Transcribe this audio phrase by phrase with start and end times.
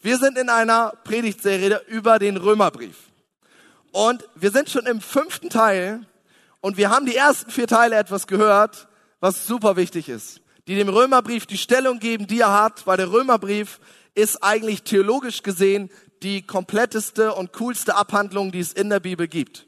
[0.00, 2.96] Wir sind in einer Predigtserie über den Römerbrief.
[3.90, 6.06] Und wir sind schon im fünften Teil
[6.60, 8.86] und wir haben die ersten vier Teile etwas gehört,
[9.18, 10.40] was super wichtig ist.
[10.68, 13.80] Die dem Römerbrief die Stellung geben, die er hat, weil der Römerbrief
[14.14, 15.90] ist eigentlich theologisch gesehen
[16.22, 19.66] die kompletteste und coolste Abhandlung, die es in der Bibel gibt.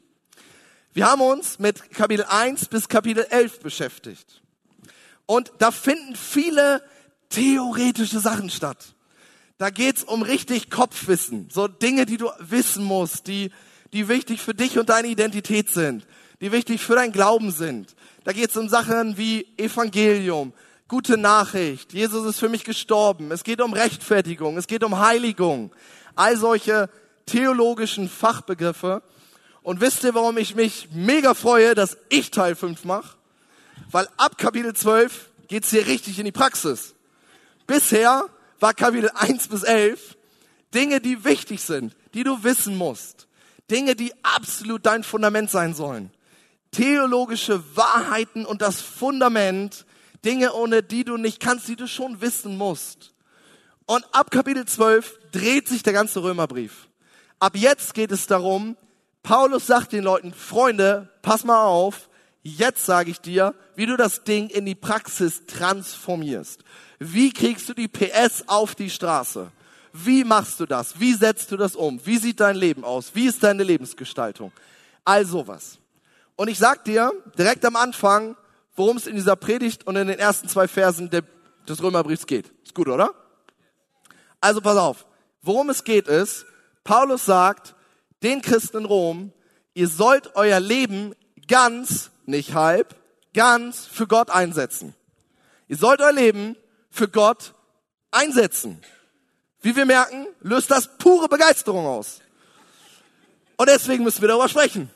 [0.93, 4.41] Wir haben uns mit Kapitel 1 bis Kapitel 11 beschäftigt.
[5.25, 6.83] Und da finden viele
[7.29, 8.95] theoretische Sachen statt.
[9.61, 13.51] Da geht's um richtig Kopfwissen, so Dinge, die du wissen musst, die,
[13.93, 16.07] die wichtig für dich und deine Identität sind,
[16.41, 17.95] die wichtig für dein Glauben sind.
[18.23, 20.51] Da geht's um Sachen wie Evangelium,
[20.87, 25.71] gute Nachricht, Jesus ist für mich gestorben, es geht um Rechtfertigung, es geht um Heiligung,
[26.15, 26.89] all solche
[27.27, 29.03] theologischen Fachbegriffe.
[29.61, 33.15] Und wisst ihr, warum ich mich mega freue, dass ich Teil 5 mache?
[33.91, 36.95] Weil ab Kapitel 12 geht's hier richtig in die Praxis.
[37.67, 38.27] Bisher
[38.61, 40.17] war Kapitel 1 bis 11
[40.73, 43.27] Dinge, die wichtig sind, die du wissen musst.
[43.69, 46.11] Dinge, die absolut dein Fundament sein sollen.
[46.71, 49.85] Theologische Wahrheiten und das Fundament,
[50.23, 53.13] Dinge, ohne die du nicht kannst, die du schon wissen musst.
[53.85, 56.87] Und ab Kapitel 12 dreht sich der ganze Römerbrief.
[57.39, 58.77] Ab jetzt geht es darum,
[59.23, 62.09] Paulus sagt den Leuten, Freunde, pass mal auf,
[62.43, 66.63] jetzt sage ich dir, wie du das Ding in die Praxis transformierst.
[66.99, 69.51] Wie kriegst du die PS auf die Straße?
[69.93, 70.99] Wie machst du das?
[70.99, 71.99] Wie setzt du das um?
[72.05, 73.11] Wie sieht dein Leben aus?
[73.13, 74.51] Wie ist deine Lebensgestaltung?
[75.03, 75.79] All sowas.
[76.35, 78.35] Und ich sag dir direkt am Anfang,
[78.75, 82.51] worum es in dieser Predigt und in den ersten zwei Versen des Römerbriefs geht.
[82.63, 83.13] Ist gut, oder?
[84.39, 85.05] Also pass auf.
[85.41, 86.45] Worum es geht ist,
[86.83, 87.75] Paulus sagt
[88.23, 89.33] den Christen in Rom,
[89.73, 91.15] ihr sollt euer Leben
[91.47, 92.95] ganz, nicht halb,
[93.33, 94.95] ganz für Gott einsetzen.
[95.67, 96.57] Ihr sollt euer Leben
[96.89, 97.53] für Gott
[98.09, 98.81] einsetzen.
[99.61, 102.21] Wie wir merken, löst das pure Begeisterung aus.
[103.57, 104.89] Und deswegen müssen wir darüber sprechen.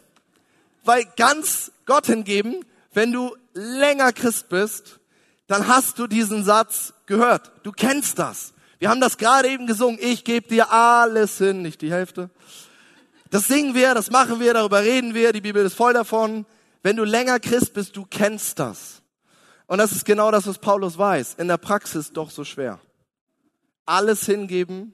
[0.83, 5.00] Weil ganz Gott hingeben, wenn du länger Christ bist,
[5.47, 7.52] dann hast du diesen Satz gehört.
[7.63, 8.53] Du kennst das.
[8.79, 10.00] Wir haben das gerade eben gesungen.
[10.02, 12.29] Ich gebe dir alles hin, nicht die Hälfte.
[13.29, 15.34] Das singen wir, das machen wir, darüber reden wir.
[15.34, 16.46] Die Bibel ist voll davon.
[16.85, 19.01] Wenn du länger Christ bist, du kennst das.
[19.66, 21.34] Und das ist genau das, was Paulus weiß.
[21.40, 22.79] In der Praxis doch so schwer.
[23.88, 24.94] Alles hingeben,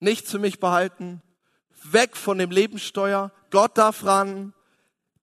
[0.00, 1.20] nichts für mich behalten,
[1.82, 4.54] weg von dem Lebenssteuer, Gott darf ran.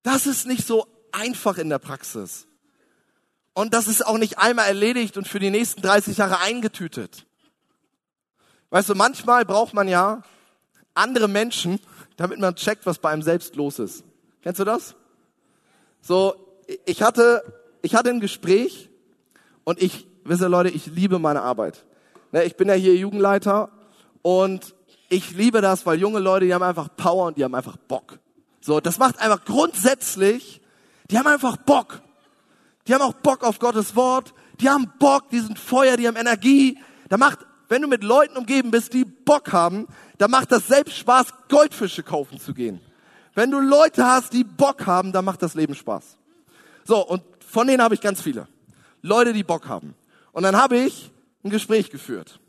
[0.04, 2.46] Das ist nicht so einfach in der Praxis.
[3.54, 7.26] Und das ist auch nicht einmal erledigt und für die nächsten 30 Jahre eingetütet.
[8.70, 10.22] Weißt du, manchmal braucht man ja
[10.94, 11.80] andere Menschen,
[12.18, 14.04] damit man checkt, was bei einem selbst los ist.
[14.44, 14.96] Kennst du das?
[16.02, 16.36] So,
[16.86, 17.44] ich hatte
[17.82, 18.90] ich hatte ein Gespräch
[19.64, 21.84] und ich, wisst ihr Leute, ich liebe meine Arbeit.
[22.32, 23.70] Ne, ich bin ja hier Jugendleiter
[24.22, 24.76] und
[25.10, 28.20] ich liebe das, weil junge Leute, die haben einfach Power und die haben einfach Bock.
[28.62, 30.62] So, das macht einfach grundsätzlich,
[31.10, 32.02] die haben einfach Bock.
[32.88, 36.16] Die haben auch Bock auf Gottes Wort, die haben Bock, die sind Feuer, die haben
[36.16, 36.78] Energie.
[37.10, 39.88] Da macht, wenn du mit Leuten umgeben bist, die Bock haben,
[40.18, 42.80] da macht das selbst Spaß, Goldfische kaufen zu gehen.
[43.34, 46.18] Wenn du Leute hast, die Bock haben, dann macht das Leben Spaß.
[46.84, 48.48] So, und von denen habe ich ganz viele.
[49.02, 49.96] Leute, die Bock haben.
[50.32, 51.12] Und dann habe ich
[51.44, 52.40] ein Gespräch geführt.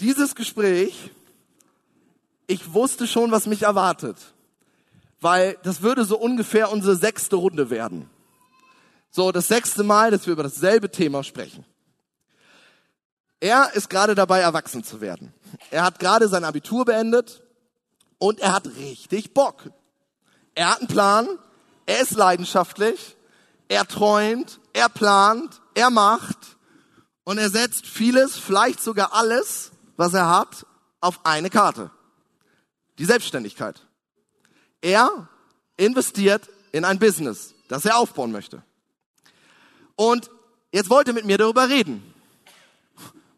[0.00, 1.10] Dieses Gespräch,
[2.46, 4.16] ich wusste schon, was mich erwartet.
[5.20, 8.10] Weil das würde so ungefähr unsere sechste Runde werden.
[9.10, 11.64] So, das sechste Mal, dass wir über dasselbe Thema sprechen.
[13.38, 15.34] Er ist gerade dabei, erwachsen zu werden.
[15.70, 17.42] Er hat gerade sein Abitur beendet
[18.22, 19.64] und er hat richtig Bock.
[20.54, 21.26] Er hat einen Plan,
[21.86, 23.16] er ist leidenschaftlich,
[23.66, 26.38] er träumt, er plant, er macht
[27.24, 30.66] und er setzt vieles, vielleicht sogar alles, was er hat,
[31.00, 31.90] auf eine Karte.
[32.98, 33.84] Die Selbstständigkeit.
[34.80, 35.28] Er
[35.76, 38.62] investiert in ein Business, das er aufbauen möchte.
[39.96, 40.30] Und
[40.70, 42.14] jetzt wollte er mit mir darüber reden.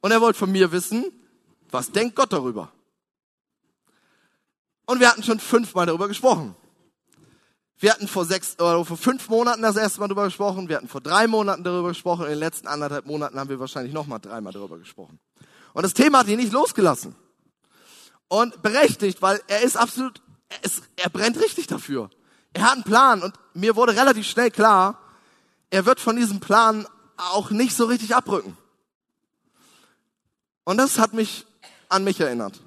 [0.02, 1.06] Und er wollte von mir wissen,
[1.70, 2.70] was denkt Gott darüber?
[4.86, 6.54] Und wir hatten schon fünfmal darüber gesprochen.
[7.78, 10.68] Wir hatten vor sechs oder vor fünf Monaten das erste Mal darüber gesprochen.
[10.68, 12.24] Wir hatten vor drei Monaten darüber gesprochen.
[12.24, 15.18] In den letzten anderthalb Monaten haben wir wahrscheinlich noch mal dreimal darüber gesprochen.
[15.72, 17.14] Und das Thema hat ihn nicht losgelassen.
[18.28, 22.10] Und berechtigt, weil er ist absolut, er, ist, er brennt richtig dafür.
[22.52, 24.98] Er hat einen Plan und mir wurde relativ schnell klar,
[25.70, 26.86] er wird von diesem Plan
[27.16, 28.56] auch nicht so richtig abrücken.
[30.64, 31.46] Und das hat mich
[31.88, 32.60] an mich erinnert.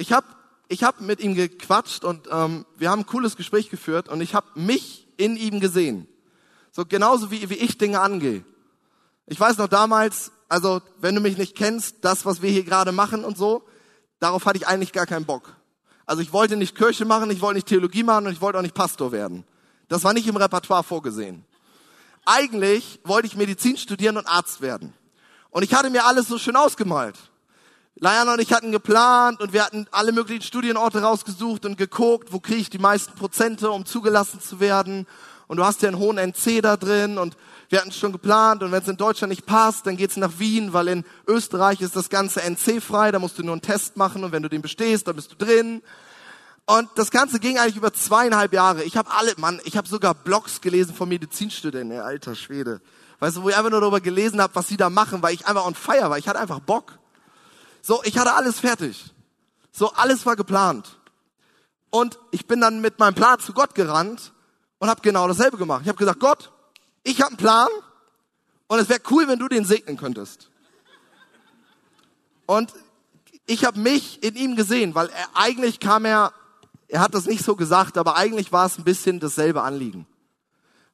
[0.00, 0.26] Ich habe
[0.68, 4.34] ich habe mit ihm gequatscht und ähm, wir haben ein cooles Gespräch geführt und ich
[4.34, 6.08] habe mich in ihm gesehen.
[6.70, 8.44] So genauso wie, wie ich Dinge angehe.
[9.26, 12.92] Ich weiß noch damals, Also, wenn du mich nicht kennst, das, was wir hier gerade
[12.92, 13.62] machen und so,
[14.20, 15.54] darauf hatte ich eigentlich gar keinen Bock.
[16.06, 18.62] Also ich wollte nicht Kirche machen, ich wollte nicht Theologie machen und ich wollte auch
[18.62, 19.44] nicht Pastor werden.
[19.88, 21.44] Das war nicht im Repertoire vorgesehen.
[22.24, 24.92] Eigentlich wollte ich Medizin studieren und Arzt werden.
[25.50, 27.16] Und ich hatte mir alles so schön ausgemalt.
[28.02, 32.40] Liana und ich hatten geplant und wir hatten alle möglichen Studienorte rausgesucht und geguckt, wo
[32.40, 35.06] kriege ich die meisten Prozente, um zugelassen zu werden.
[35.48, 37.36] Und du hast ja einen hohen NC da drin und
[37.68, 40.72] wir hatten schon geplant und wenn es in Deutschland nicht passt, dann geht's nach Wien,
[40.72, 44.24] weil in Österreich ist das ganze NC frei, da musst du nur einen Test machen
[44.24, 45.82] und wenn du den bestehst, dann bist du drin.
[46.64, 48.82] Und das Ganze ging eigentlich über zweieinhalb Jahre.
[48.84, 52.80] Ich habe alle, Mann, ich habe sogar Blogs gelesen von Medizinstudenten, alter Schwede.
[53.18, 55.46] Weißt du, wo ich einfach nur darüber gelesen habe, was sie da machen, weil ich
[55.46, 56.16] einfach on fire war.
[56.16, 56.98] Ich hatte einfach Bock.
[57.82, 59.12] So, ich hatte alles fertig.
[59.72, 60.98] So, alles war geplant.
[61.90, 64.32] Und ich bin dann mit meinem Plan zu Gott gerannt
[64.78, 65.82] und habe genau dasselbe gemacht.
[65.82, 66.52] Ich habe gesagt, Gott,
[67.02, 67.68] ich habe einen Plan
[68.68, 70.50] und es wäre cool, wenn du den segnen könntest.
[72.46, 72.72] Und
[73.46, 76.32] ich habe mich in ihm gesehen, weil er eigentlich kam er,
[76.88, 80.06] er hat das nicht so gesagt, aber eigentlich war es ein bisschen dasselbe Anliegen.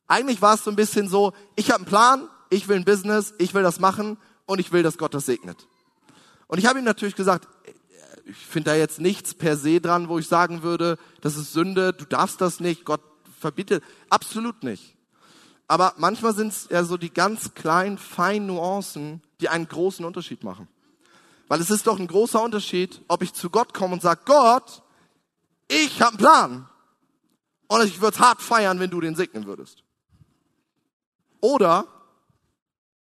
[0.06, 3.34] Eigentlich war es so ein bisschen so, ich habe einen Plan, ich will ein Business,
[3.38, 4.16] ich will das machen
[4.46, 5.66] und ich will, dass Gott das segnet.
[6.48, 7.48] Und ich habe ihm natürlich gesagt,
[8.24, 11.92] ich finde da jetzt nichts per se dran, wo ich sagen würde, das ist Sünde,
[11.92, 13.00] du darfst das nicht, Gott
[13.38, 13.84] verbietet.
[14.10, 14.96] Absolut nicht.
[15.68, 20.44] Aber manchmal sind es ja so die ganz kleinen, feinen Nuancen, die einen großen Unterschied
[20.44, 20.68] machen.
[21.48, 24.82] Weil es ist doch ein großer Unterschied, ob ich zu Gott komme und sage, Gott,
[25.68, 26.68] ich habe einen Plan.
[27.68, 29.82] Und ich würde hart feiern, wenn du den segnen würdest.
[31.40, 31.86] Oder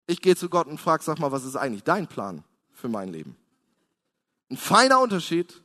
[0.07, 2.45] ich gehe zu Gott und frage, sag mal, was ist eigentlich dein Plan?
[2.77, 3.37] Für mein Leben.
[4.51, 5.63] Ein feiner Unterschied,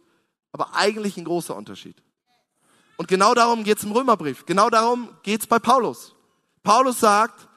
[0.52, 2.02] aber eigentlich ein großer Unterschied.
[2.98, 4.46] Und genau darum geht es im Römerbrief.
[4.46, 6.16] Genau darum geht es bei Paulus.
[6.63, 7.48] Paulus sagt,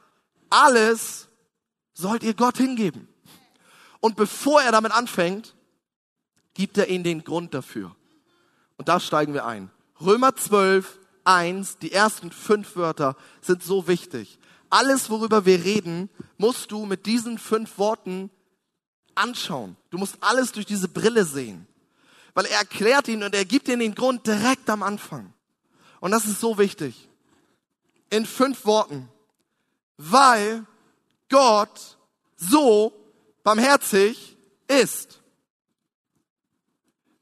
[0.51, 1.29] alles
[1.95, 3.09] sollt ihr Gott hingeben.
[4.01, 5.55] Und bevor er damit anfängt,
[6.55, 7.95] gibt er ihnen den Grund dafür.
[8.77, 9.71] Und da steigen wir ein.
[10.01, 14.39] Römer 12, 1, die ersten fünf Wörter sind so wichtig.
[14.71, 18.31] Alles, worüber wir reden, musst du mit diesen fünf Worten
[19.17, 19.77] anschauen.
[19.91, 21.67] Du musst alles durch diese Brille sehen.
[22.35, 25.33] Weil er erklärt ihn und er gibt ihnen den Grund direkt am Anfang.
[26.01, 27.09] Und das ist so wichtig.
[28.11, 29.09] In fünf Worten.
[29.97, 30.67] Weil
[31.29, 31.97] Gott
[32.37, 32.93] so
[33.43, 34.37] barmherzig
[34.69, 35.21] ist.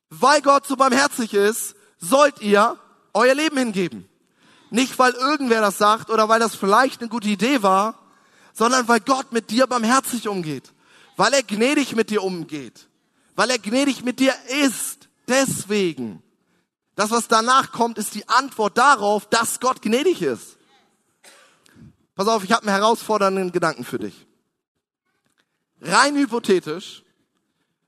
[0.09, 2.79] Weil Gott so barmherzig ist, sollt ihr
[3.15, 4.09] euer Leben hingeben.
[4.71, 7.99] Nicht, weil irgendwer das sagt oder weil das vielleicht eine gute Idee war,
[8.55, 10.73] sondern weil Gott mit dir barmherzig umgeht
[11.17, 12.89] weil er gnädig mit dir umgeht,
[13.35, 15.09] weil er gnädig mit dir ist.
[15.29, 16.23] Deswegen.
[16.95, 20.59] Das, was danach kommt, ist die Antwort darauf, dass Gott gnädig ist.
[22.15, 24.27] Pass auf, ich habe einen herausfordernden Gedanken für dich.
[25.81, 27.03] Rein hypothetisch,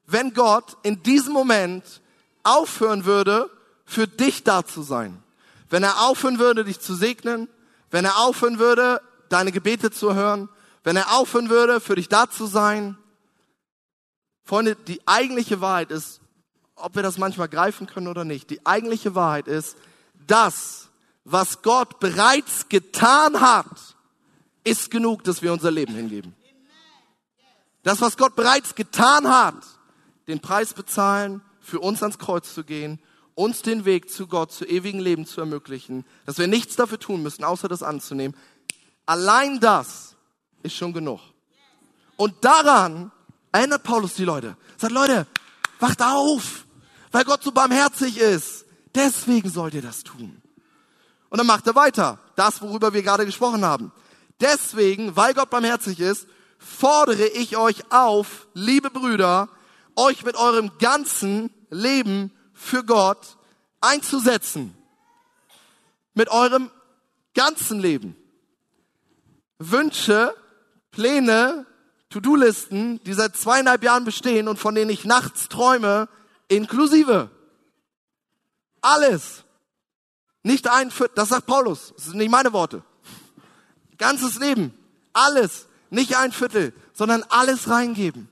[0.07, 2.01] wenn Gott in diesem Moment
[2.43, 3.51] aufhören würde,
[3.85, 5.23] für dich da zu sein,
[5.69, 7.49] wenn er aufhören würde, dich zu segnen,
[7.91, 10.49] wenn er aufhören würde, deine Gebete zu hören,
[10.83, 12.97] wenn er aufhören würde, für dich da zu sein,
[14.45, 16.21] Freunde, die eigentliche Wahrheit ist,
[16.77, 19.77] ob wir das manchmal greifen können oder nicht, die eigentliche Wahrheit ist,
[20.27, 20.89] das,
[21.25, 23.97] was Gott bereits getan hat,
[24.65, 26.35] ist genug, dass wir unser Leben hingeben.
[27.83, 29.57] Das, was Gott bereits getan hat,
[30.27, 32.99] den Preis bezahlen, für uns ans Kreuz zu gehen,
[33.35, 37.23] uns den Weg zu Gott, zu ewigen Leben zu ermöglichen, dass wir nichts dafür tun
[37.23, 38.37] müssen, außer das anzunehmen.
[39.07, 40.15] Allein das
[40.63, 41.21] ist schon genug.
[42.17, 43.11] Und daran
[43.55, 44.57] Erinnert Paulus die Leute.
[44.77, 45.29] Sagt, Leute,
[45.79, 46.67] wacht auf,
[47.13, 48.65] weil Gott so barmherzig ist.
[48.97, 50.43] Deswegen sollt ihr das tun.
[51.29, 52.19] Und dann macht er weiter.
[52.35, 53.93] Das, worüber wir gerade gesprochen haben.
[54.41, 56.27] Deswegen, weil Gott barmherzig ist,
[56.59, 59.49] fordere ich euch auf, liebe Brüder,
[59.95, 63.37] euch mit eurem ganzen Leben für Gott
[63.81, 64.77] einzusetzen.
[66.15, 66.73] Mit eurem
[67.35, 68.17] ganzen Leben.
[69.61, 70.35] Wünsche,
[70.91, 71.67] Pläne,
[72.15, 76.09] To-Do-Listen, die seit zweieinhalb Jahren bestehen und von denen ich nachts träume,
[76.47, 77.29] inklusive.
[78.81, 79.43] Alles.
[80.45, 82.85] Nicht ein Viertel, das sagt Paulus, das sind nicht meine Worte.
[83.99, 84.73] Ganzes Leben,
[85.13, 88.29] alles, nicht ein Viertel, sondern alles reingeben.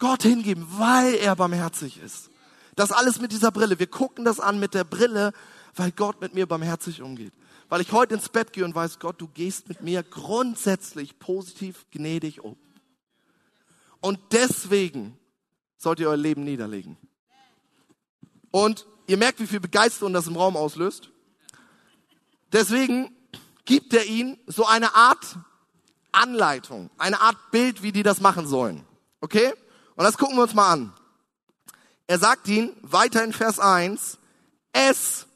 [0.00, 2.28] Gott hingeben, weil er barmherzig ist.
[2.74, 3.78] Das alles mit dieser Brille.
[3.78, 5.32] Wir gucken das an mit der Brille,
[5.76, 7.34] weil Gott mit mir barmherzig umgeht.
[7.68, 11.86] Weil ich heute ins Bett gehe und weiß, Gott, du gehst mit mir grundsätzlich positiv
[11.92, 12.56] gnädig um.
[14.02, 15.16] Und deswegen
[15.78, 16.98] sollt ihr euer Leben niederlegen.
[18.50, 21.10] Und ihr merkt, wie viel Begeisterung das im Raum auslöst.
[22.52, 23.16] Deswegen
[23.64, 25.38] gibt er ihnen so eine Art
[26.10, 28.84] Anleitung, eine Art Bild, wie die das machen sollen.
[29.20, 29.54] Okay?
[29.94, 30.92] Und das gucken wir uns mal an.
[32.06, 34.18] Er sagt ihn weiter in Vers 1,
[34.72, 35.26] es,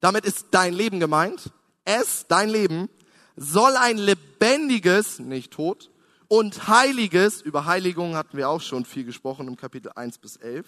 [0.00, 1.52] damit ist dein Leben gemeint,
[1.84, 2.88] es, dein Leben,
[3.36, 5.90] soll ein lebendiges, nicht tot,
[6.28, 10.66] und heiliges, über Heiligung hatten wir auch schon viel gesprochen im Kapitel 1 bis 11,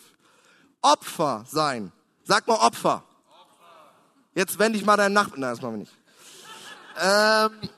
[0.82, 1.92] Opfer sein.
[2.24, 3.04] Sag mal Opfer.
[4.34, 5.92] Jetzt wende ich mal deinen Nachbarn, nein, das machen wir nicht.
[7.00, 7.70] Ähm,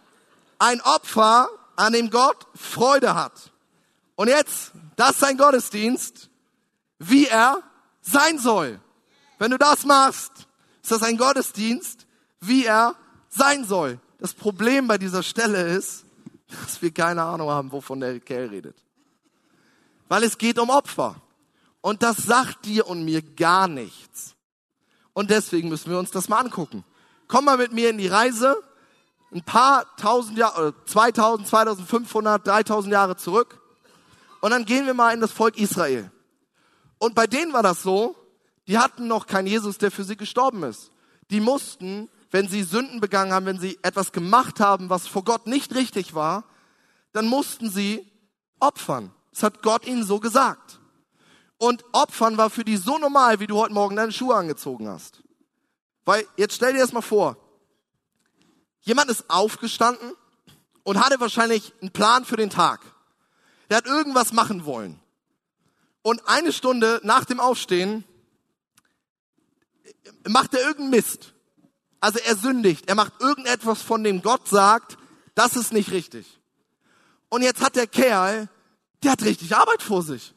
[0.59, 3.33] ein Opfer, an dem Gott Freude hat.
[4.15, 6.29] Und jetzt, das ist ein Gottesdienst,
[6.99, 7.63] wie er
[8.03, 8.79] sein soll.
[9.39, 10.33] Wenn du das machst,
[10.83, 12.07] ist das ein Gottesdienst,
[12.41, 12.95] wie er
[13.31, 13.99] sein soll.
[14.19, 16.05] Das Problem bei dieser Stelle ist,
[16.63, 18.77] dass wir keine Ahnung haben, wovon der Kerl redet.
[20.09, 21.17] Weil es geht um Opfer.
[21.81, 24.35] Und das sagt dir und mir gar nichts.
[25.13, 26.85] Und deswegen müssen wir uns das mal angucken.
[27.27, 28.57] Komm mal mit mir in die Reise,
[29.33, 33.61] ein paar tausend Jahre, 2000, 2500, 3000 Jahre zurück.
[34.41, 36.11] Und dann gehen wir mal in das Volk Israel.
[36.99, 38.17] Und bei denen war das so,
[38.67, 40.91] die hatten noch keinen Jesus, der für sie gestorben ist.
[41.31, 45.47] Die mussten, wenn sie Sünden begangen haben, wenn sie etwas gemacht haben, was vor Gott
[45.47, 46.45] nicht richtig war,
[47.13, 48.07] dann mussten sie
[48.61, 49.13] opfern.
[49.33, 50.81] Das hat Gott ihnen so gesagt.
[51.59, 55.23] Und opfern war für die so normal, wie du heute Morgen deine Schuhe angezogen hast.
[56.05, 57.37] Weil, jetzt stell dir das mal vor.
[58.81, 60.13] Jemand ist aufgestanden
[60.85, 62.81] und hatte wahrscheinlich einen Plan für den Tag.
[63.69, 64.99] Der hat irgendwas machen wollen.
[66.03, 68.05] Und eine Stunde nach dem Aufstehen
[70.27, 71.35] macht er irgendeinen Mist.
[72.01, 72.89] Also er sündigt.
[72.89, 74.97] Er macht irgendetwas, von dem Gott sagt,
[75.35, 76.41] das ist nicht richtig.
[77.29, 78.49] Und jetzt hat der Kerl,
[79.03, 80.35] der hat richtig Arbeit vor sich.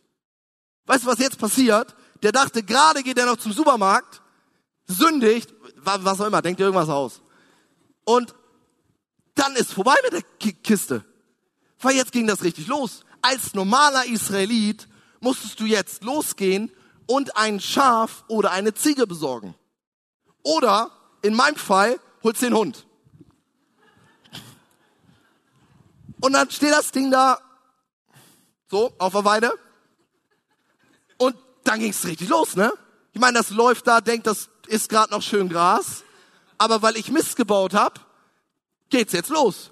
[0.85, 1.95] Weißt du, was jetzt passiert?
[2.21, 4.21] Der dachte, gerade geht er noch zum Supermarkt,
[4.85, 7.21] sündigt, was auch immer, denkt dir irgendwas aus.
[8.05, 8.35] Und
[9.35, 11.03] dann ist vorbei mit der Kiste.
[11.79, 13.03] Weil jetzt ging das richtig los.
[13.21, 14.87] Als normaler Israelit
[15.19, 16.71] musstest du jetzt losgehen
[17.07, 19.55] und ein Schaf oder eine Ziege besorgen.
[20.43, 20.91] Oder,
[21.23, 22.85] in meinem Fall, holst den Hund.
[26.21, 27.39] Und dann steht das Ding da,
[28.69, 29.53] so, auf der Weide.
[31.17, 32.71] Und dann ging's richtig los, ne?
[33.13, 36.03] Ich meine, das läuft da, denkt, das ist gerade noch schön Gras.
[36.57, 38.05] Aber weil ich Mist gebaut hab,
[38.89, 39.71] geht's jetzt los.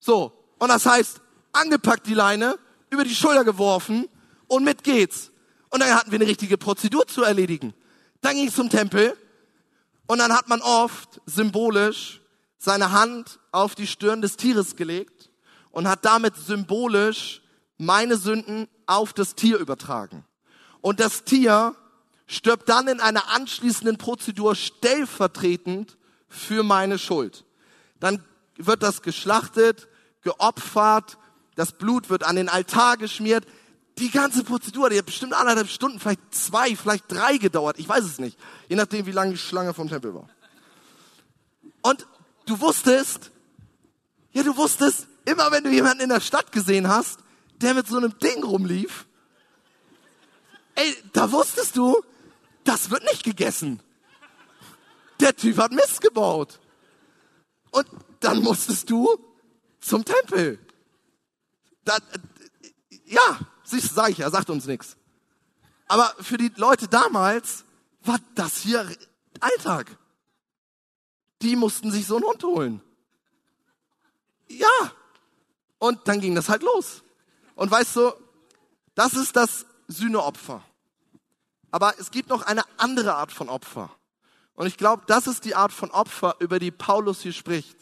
[0.00, 0.32] So.
[0.58, 1.20] Und das heißt,
[1.52, 2.58] angepackt die Leine,
[2.90, 4.08] über die Schulter geworfen
[4.46, 5.30] und mit geht's.
[5.70, 7.74] Und dann hatten wir eine richtige Prozedur zu erledigen.
[8.20, 9.16] Dann ging es zum Tempel
[10.08, 12.20] und dann hat man oft symbolisch
[12.58, 15.30] seine Hand auf die Stirn des Tieres gelegt
[15.70, 17.42] und hat damit symbolisch
[17.76, 20.24] meine Sünden auf das Tier übertragen.
[20.80, 21.76] Und das Tier
[22.26, 25.96] stirbt dann in einer anschließenden Prozedur stellvertretend
[26.26, 27.44] für meine Schuld.
[28.00, 28.24] Dann
[28.56, 29.88] wird das geschlachtet,
[30.22, 31.18] geopfert,
[31.54, 33.46] das Blut wird an den Altar geschmiert,
[33.98, 37.78] die ganze Prozedur, die hat bestimmt anderthalb Stunden, vielleicht zwei, vielleicht drei gedauert.
[37.78, 38.38] Ich weiß es nicht.
[38.68, 40.28] Je nachdem, wie lange die Schlange vom Tempel war.
[41.82, 42.06] Und
[42.46, 43.30] du wusstest,
[44.32, 47.20] ja, du wusstest, immer wenn du jemanden in der Stadt gesehen hast,
[47.60, 49.06] der mit so einem Ding rumlief,
[50.74, 52.02] ey, da wusstest du,
[52.64, 53.80] das wird nicht gegessen.
[55.20, 56.60] Der Typ hat Mist gebaut.
[57.70, 57.86] Und
[58.20, 59.08] dann musstest du
[59.80, 60.58] zum Tempel.
[61.84, 61.96] Da,
[63.04, 64.96] ja, Siehst, sag ich ja, sagt uns nichts.
[65.88, 67.64] Aber für die Leute damals
[68.02, 68.88] war das hier
[69.40, 69.94] Alltag.
[71.42, 72.80] Die mussten sich so einen Hund holen.
[74.48, 74.92] Ja.
[75.78, 77.02] Und dann ging das halt los.
[77.56, 78.12] Und weißt du,
[78.94, 80.62] das ist das Sühneopfer.
[81.70, 83.90] Aber es gibt noch eine andere Art von Opfer.
[84.54, 87.76] Und ich glaube, das ist die Art von Opfer, über die Paulus hier spricht.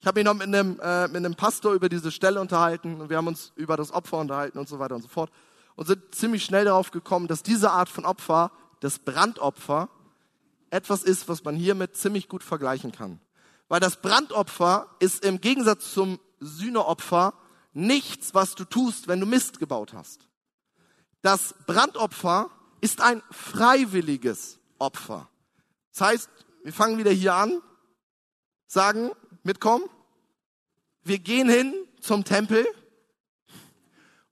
[0.00, 3.10] Ich habe mich noch mit einem, äh, mit einem Pastor über diese Stelle unterhalten und
[3.10, 5.30] wir haben uns über das Opfer unterhalten und so weiter und so fort
[5.74, 9.88] und sind ziemlich schnell darauf gekommen, dass diese Art von Opfer, das Brandopfer,
[10.70, 13.20] etwas ist, was man hiermit ziemlich gut vergleichen kann.
[13.68, 17.34] Weil das Brandopfer ist im Gegensatz zum Sühneopfer
[17.72, 20.28] nichts, was du tust, wenn du Mist gebaut hast.
[21.22, 22.50] Das Brandopfer
[22.80, 25.28] ist ein freiwilliges Opfer.
[25.92, 26.30] Das heißt,
[26.62, 27.60] wir fangen wieder hier an,
[28.66, 29.10] sagen,
[29.48, 29.88] Mitkommen?
[31.04, 32.68] Wir gehen hin zum Tempel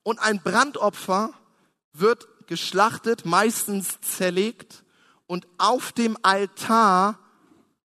[0.03, 1.33] und ein Brandopfer
[1.95, 4.85] wird geschlachtet, meistens zerlegt
[5.27, 7.19] und auf dem Altar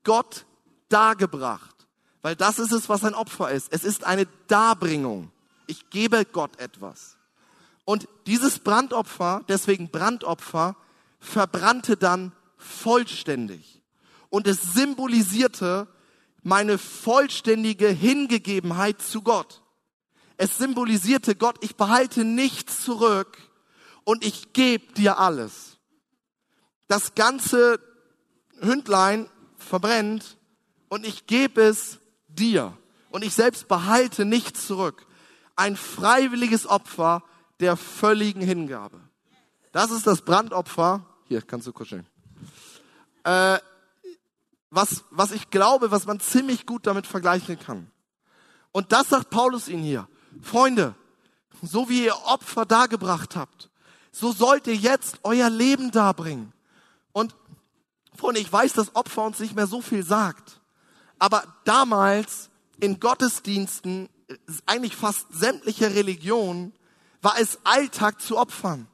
[0.04, 0.46] Gott
[0.90, 1.88] dargebracht.
[2.22, 3.72] Weil das ist es, was ein Opfer ist.
[3.72, 5.32] Es ist eine Darbringung.
[5.68, 7.16] Ich gebe Gott etwas.
[7.86, 10.76] Und dieses Brandopfer, deswegen Brandopfer,
[11.22, 13.82] verbrannte dann vollständig.
[14.30, 15.88] Und es symbolisierte
[16.44, 19.62] meine vollständige Hingegebenheit zu Gott.
[20.38, 23.38] Es symbolisierte Gott, ich behalte nichts zurück
[24.04, 25.78] und ich gebe dir alles.
[26.88, 27.80] Das ganze
[28.60, 30.38] Hündlein verbrennt
[30.90, 32.78] und ich gebe es dir.
[33.12, 35.06] Und ich selbst behalte nichts zurück.
[35.56, 37.24] Ein freiwilliges Opfer
[37.60, 39.00] der völligen Hingabe.
[39.72, 41.06] Das ist das Brandopfer.
[41.28, 42.06] Hier, kannst du kuscheln.
[43.24, 43.60] Äh,
[44.72, 47.92] was, was ich glaube, was man ziemlich gut damit vergleichen kann.
[48.72, 50.08] Und das sagt Paulus ihnen hier.
[50.42, 50.96] Freunde,
[51.62, 53.70] so wie ihr Opfer dargebracht habt,
[54.12, 56.54] so sollt ihr jetzt euer Leben darbringen.
[57.12, 57.36] Und
[58.18, 60.62] Freunde, ich weiß, dass Opfer uns nicht mehr so viel sagt.
[61.20, 62.50] Aber damals
[62.80, 64.10] in Gottesdiensten,
[64.66, 66.74] eigentlich fast sämtliche Religionen,
[67.22, 68.88] war es Alltag zu opfern.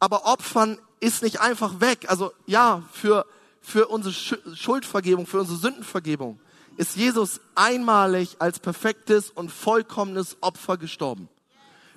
[0.00, 2.06] Aber Opfern ist nicht einfach weg.
[2.08, 3.24] Also ja, für,
[3.64, 6.38] für unsere Schuldvergebung, für unsere Sündenvergebung
[6.76, 11.30] ist Jesus einmalig als perfektes und vollkommenes Opfer gestorben.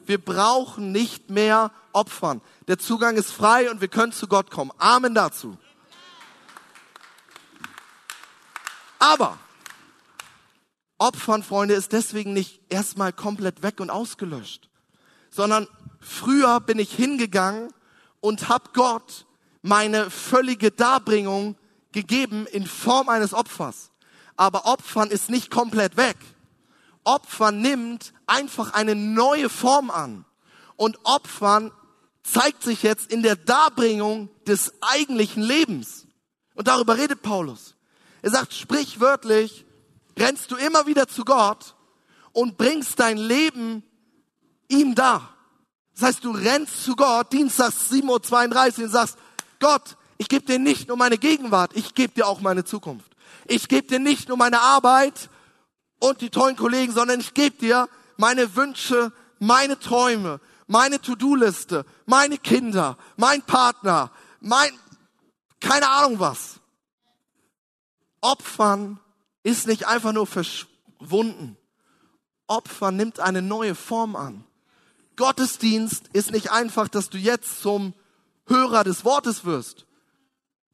[0.05, 2.41] Wir brauchen nicht mehr Opfern.
[2.69, 4.71] Der Zugang ist frei und wir können zu Gott kommen.
[4.77, 5.57] Amen dazu.
[8.99, 9.37] Aber
[10.97, 14.69] Opfern, Freunde, ist deswegen nicht erstmal komplett weg und ausgelöscht,
[15.29, 15.67] sondern
[15.99, 17.73] früher bin ich hingegangen
[18.21, 19.26] und habe Gott
[19.61, 21.55] meine völlige Darbringung
[21.91, 23.91] gegeben in Form eines Opfers.
[24.35, 26.17] Aber Opfern ist nicht komplett weg.
[27.03, 30.25] Opfern nimmt einfach eine neue Form an.
[30.75, 31.71] Und Opfern
[32.23, 36.05] zeigt sich jetzt in der Darbringung des eigentlichen Lebens.
[36.53, 37.75] Und darüber redet Paulus.
[38.21, 39.65] Er sagt sprichwörtlich,
[40.17, 41.75] rennst du immer wieder zu Gott
[42.33, 43.83] und bringst dein Leben
[44.67, 45.33] ihm dar.
[45.93, 49.17] Das heißt, du rennst zu Gott, Dienstags 7.32 Uhr und sagst,
[49.59, 53.11] Gott, ich gebe dir nicht nur meine Gegenwart, ich gebe dir auch meine Zukunft.
[53.47, 55.29] Ich gebe dir nicht nur meine Arbeit
[55.99, 57.87] und die tollen Kollegen, sondern ich gebe dir
[58.17, 64.71] meine Wünsche, meine Träume, meine To-Do-Liste, meine Kinder, mein Partner, mein,
[65.59, 66.59] keine Ahnung was.
[68.21, 68.99] Opfern
[69.43, 71.57] ist nicht einfach nur verschwunden.
[72.47, 74.43] Opfer nimmt eine neue Form an.
[75.15, 77.93] Gottesdienst ist nicht einfach, dass du jetzt zum
[78.47, 79.85] Hörer des Wortes wirst.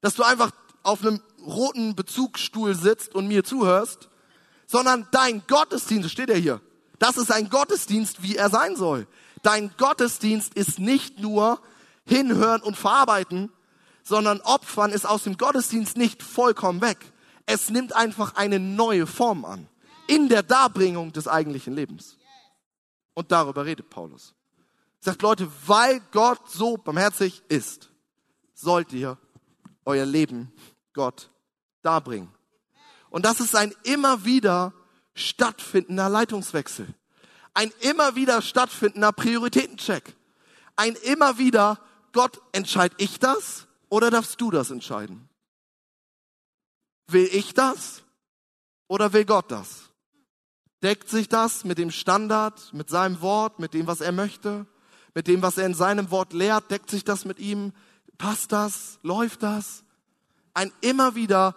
[0.02, 0.52] Dass du einfach
[0.84, 4.10] auf einem roten Bezugsstuhl sitzt und mir zuhörst,
[4.68, 6.62] sondern dein Gottesdienst, steht ja hier,
[7.00, 9.08] das ist ein Gottesdienst, wie er sein soll.
[9.42, 11.62] Dein Gottesdienst ist nicht nur
[12.06, 13.52] hinhören und verarbeiten,
[14.04, 16.98] sondern Opfern ist aus dem Gottesdienst nicht vollkommen weg.
[17.46, 19.68] Es nimmt einfach eine neue Form an.
[20.08, 22.18] In der Darbringung des eigentlichen Lebens.
[23.14, 24.34] Und darüber redet Paulus.
[25.04, 27.90] Sagt, Leute, weil Gott so barmherzig ist,
[28.54, 29.18] sollt ihr
[29.84, 30.54] euer Leben
[30.94, 31.30] Gott
[31.82, 32.34] darbringen.
[33.10, 34.72] Und das ist ein immer wieder
[35.14, 36.88] stattfindender Leitungswechsel.
[37.54, 40.16] Ein immer wieder stattfindender Prioritätencheck.
[40.78, 41.82] Ein immer wieder,
[42.14, 45.28] Gott, entscheid ich das oder darfst du das entscheiden?
[47.08, 48.04] Will ich das
[48.88, 49.90] oder will Gott das?
[50.82, 54.66] Deckt sich das mit dem Standard, mit seinem Wort, mit dem, was er möchte,
[55.14, 56.72] mit dem, was er in seinem Wort lehrt?
[56.72, 57.74] Deckt sich das mit ihm?
[58.18, 59.00] Passt das?
[59.04, 59.84] Läuft das?
[60.54, 61.56] Ein immer wieder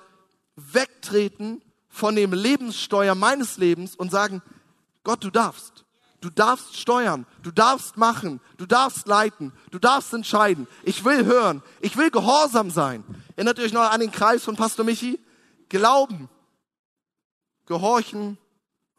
[0.57, 4.43] wegtreten von dem Lebenssteuer meines Lebens und sagen,
[5.05, 5.85] Gott, du darfst.
[6.21, 10.67] Du darfst steuern, du darfst machen, du darfst leiten, du darfst entscheiden.
[10.83, 13.05] Ich will hören, ich will gehorsam sein.
[13.37, 15.21] Erinnert euch noch an den Kreis von Pastor Michi?
[15.69, 16.29] Glauben,
[17.67, 18.39] gehorchen,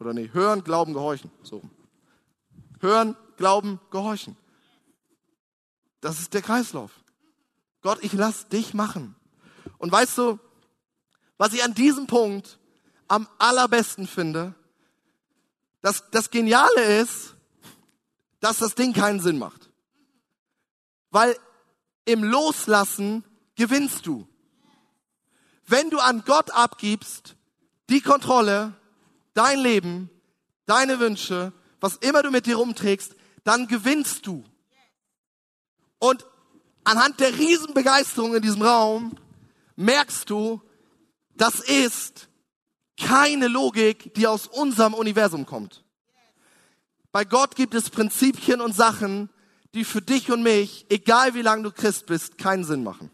[0.00, 1.30] oder nee, hören, glauben, gehorchen.
[1.42, 1.60] So.
[2.80, 4.36] Hören, glauben, gehorchen.
[6.00, 6.90] Das ist der Kreislauf.
[7.80, 9.16] Gott, ich lass dich machen.
[9.78, 10.38] Und weißt du,
[11.36, 12.58] was ich an diesem Punkt
[13.06, 14.54] am allerbesten finde,
[15.80, 17.34] dass das Geniale ist,
[18.40, 19.70] dass das Ding keinen Sinn macht.
[21.10, 21.36] Weil
[22.04, 24.26] im Loslassen gewinnst du.
[25.66, 27.36] Wenn du an Gott abgibst,
[27.90, 28.74] die Kontrolle,
[29.34, 30.10] dein Leben,
[30.66, 34.44] deine Wünsche, was immer du mit dir rumträgst, dann gewinnst du.
[35.98, 36.26] Und
[36.84, 39.16] anhand der Riesenbegeisterung in diesem Raum
[39.76, 40.60] merkst du,
[41.36, 42.28] das ist
[42.98, 45.84] keine Logik, die aus unserem Universum kommt.
[47.12, 49.30] Bei Gott gibt es Prinzipien und Sachen,
[49.74, 53.10] die für dich und mich, egal wie lange du Christ bist, keinen Sinn machen.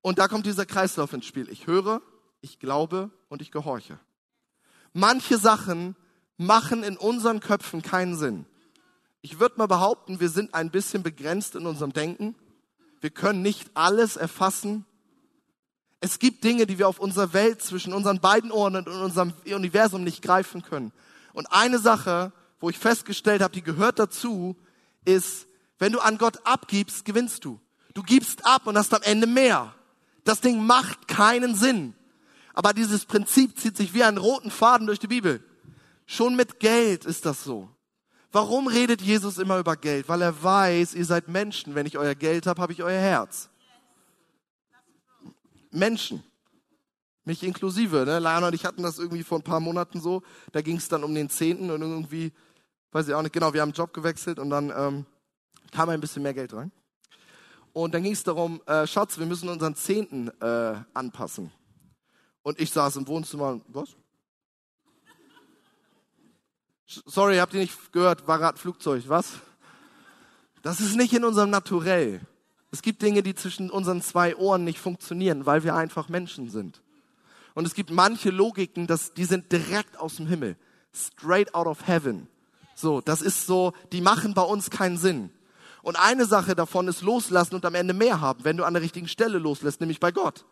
[0.00, 1.48] Und da kommt dieser Kreislauf ins Spiel.
[1.48, 2.02] Ich höre,
[2.40, 3.98] ich glaube und ich gehorche.
[4.92, 5.96] Manche Sachen
[6.36, 8.46] machen in unseren Köpfen keinen Sinn.
[9.24, 12.34] Ich würde mal behaupten, wir sind ein bisschen begrenzt in unserem Denken.
[13.00, 14.84] Wir können nicht alles erfassen.
[16.02, 20.04] Es gibt Dinge, die wir auf unserer Welt zwischen unseren beiden Ohren und unserem Universum
[20.04, 20.92] nicht greifen können.
[21.32, 24.56] Und eine Sache, wo ich festgestellt habe, die gehört dazu,
[25.06, 25.46] ist,
[25.78, 27.58] wenn du an Gott abgibst, gewinnst du.
[27.94, 29.74] Du gibst ab und hast am Ende mehr.
[30.24, 31.94] Das Ding macht keinen Sinn.
[32.52, 35.42] Aber dieses Prinzip zieht sich wie einen roten Faden durch die Bibel.
[36.04, 37.73] Schon mit Geld ist das so.
[38.34, 40.08] Warum redet Jesus immer über Geld?
[40.08, 41.76] Weil er weiß, ihr seid Menschen.
[41.76, 43.48] Wenn ich euer Geld habe, habe ich euer Herz.
[45.70, 46.20] Menschen.
[47.24, 48.04] Mich inklusive.
[48.04, 48.18] Ne?
[48.18, 50.24] Lana und ich hatten das irgendwie vor ein paar Monaten so.
[50.50, 52.32] Da ging es dann um den Zehnten und irgendwie,
[52.90, 55.06] weiß ich auch nicht genau, wir haben einen Job gewechselt und dann ähm,
[55.70, 56.72] kam ein bisschen mehr Geld rein.
[57.72, 61.52] Und dann ging es darum, äh, Schatz, wir müssen unseren Zehnten äh, anpassen.
[62.42, 63.94] Und ich saß im Wohnzimmer und, was?
[66.86, 69.32] Sorry, habt ihr nicht gehört, war gerade Flugzeug, was?
[70.62, 72.20] Das ist nicht in unserem Naturell.
[72.70, 76.82] Es gibt Dinge, die zwischen unseren zwei Ohren nicht funktionieren, weil wir einfach Menschen sind.
[77.54, 80.56] Und es gibt manche Logiken, das, die sind direkt aus dem Himmel.
[80.92, 82.26] Straight out of heaven.
[82.74, 85.30] So, das ist so, die machen bei uns keinen Sinn.
[85.82, 88.82] Und eine Sache davon ist loslassen und am Ende mehr haben, wenn du an der
[88.82, 90.44] richtigen Stelle loslässt, nämlich bei Gott.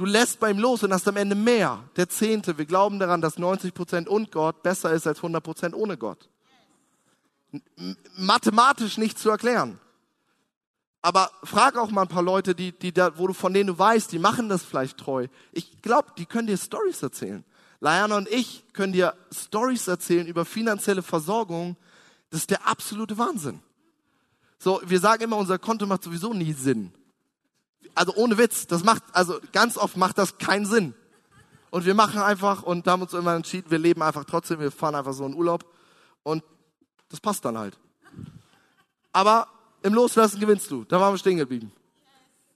[0.00, 1.84] Du lässt bei ihm los und hast am Ende mehr.
[1.94, 2.56] Der Zehnte.
[2.56, 6.30] Wir glauben daran, dass 90 Prozent und Gott besser ist als 100 Prozent ohne Gott.
[8.16, 9.78] Mathematisch nicht zu erklären.
[11.02, 13.78] Aber frag auch mal ein paar Leute, die, die da, wo du von denen du
[13.78, 15.26] weißt, die machen das vielleicht treu.
[15.52, 17.44] Ich glaube, die können dir Stories erzählen.
[17.80, 21.76] Laiana und ich können dir Stories erzählen über finanzielle Versorgung.
[22.30, 23.60] Das ist der absolute Wahnsinn.
[24.58, 26.90] So, wir sagen immer, unser Konto macht sowieso nie Sinn.
[27.94, 30.94] Also ohne Witz, das macht, also ganz oft macht das keinen Sinn.
[31.70, 34.94] Und wir machen einfach und haben uns immer entschieden, wir leben einfach trotzdem, wir fahren
[34.94, 35.64] einfach so in Urlaub
[36.22, 36.42] und
[37.08, 37.78] das passt dann halt.
[39.12, 39.48] Aber
[39.82, 40.84] im Loslassen gewinnst du.
[40.84, 41.72] Da waren wir stehen geblieben.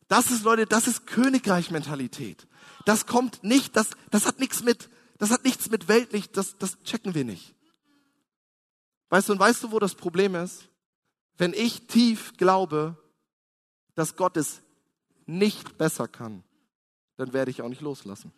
[0.09, 2.47] Das ist, Leute, das ist Königreich-Mentalität.
[2.85, 6.79] Das kommt nicht, das, das hat nichts mit, das hat nichts mit weltlich, das, das
[6.83, 7.55] checken wir nicht.
[9.09, 10.69] Weißt du, und weißt du, wo das Problem ist?
[11.39, 12.97] Wenn ich tief glaube,
[13.95, 14.61] dass Gott es
[15.27, 16.45] nicht besser kann,
[17.17, 18.33] dann werde ich auch nicht loslassen.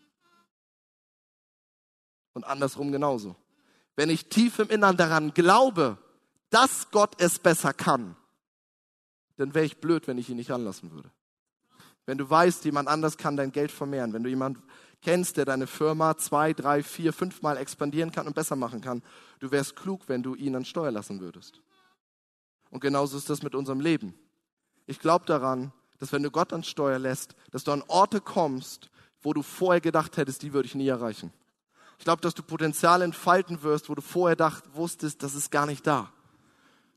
[2.35, 3.37] Und andersrum genauso.
[3.95, 5.99] Wenn ich tief im Innern daran glaube,
[6.51, 8.17] dass Gott es besser kann,
[9.37, 11.11] dann wäre ich blöd, wenn ich ihn nicht anlassen würde.
[12.05, 14.63] Wenn du weißt, jemand anders kann dein Geld vermehren, wenn du jemanden
[15.03, 19.03] kennst, der deine Firma zwei, drei, vier, fünfmal expandieren kann und besser machen kann,
[19.41, 21.61] du wärst klug, wenn du ihn an Steuer lassen würdest.
[22.71, 24.15] Und genauso ist das mit unserem Leben.
[24.87, 28.91] Ich glaube daran, dass wenn du Gott an Steuer lässt, dass du an Orte kommst,
[29.23, 31.33] wo du vorher gedacht hättest, die würde ich nie erreichen.
[31.99, 35.67] Ich glaube, dass du Potenzial entfalten wirst, wo du vorher dacht, wusstest, das ist gar
[35.67, 36.13] nicht da.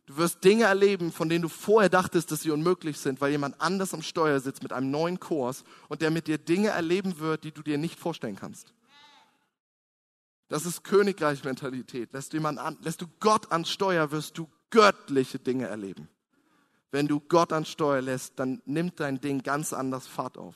[0.06, 3.62] Du wirst Dinge erleben, von denen du vorher dachtest, dass sie unmöglich sind, weil jemand
[3.62, 7.44] anders am Steuer sitzt mit einem neuen Kurs und der mit dir Dinge erleben wird,
[7.44, 8.74] die du dir nicht vorstellen kannst.
[10.48, 12.12] Das ist Königreich-Mentalität.
[12.12, 16.10] Lässt, lässt du Gott an Steuer, wirst du göttliche Dinge erleben.
[16.92, 20.56] Wenn du Gott an Steuer lässt, dann nimmt dein Ding ganz anders Fahrt auf.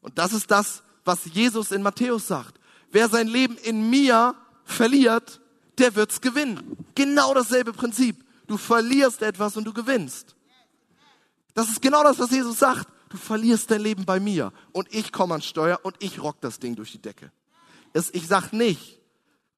[0.00, 2.58] Und das ist das, was Jesus in Matthäus sagt.
[2.90, 5.40] Wer sein Leben in mir verliert,
[5.78, 6.76] der wird's gewinnen.
[6.94, 8.24] Genau dasselbe Prinzip.
[8.46, 10.36] Du verlierst etwas und du gewinnst.
[11.54, 12.88] Das ist genau das, was Jesus sagt.
[13.08, 16.58] Du verlierst dein Leben bei mir und ich komme an Steuer und ich rock das
[16.58, 17.30] Ding durch die Decke.
[18.12, 19.00] Ich sag nicht,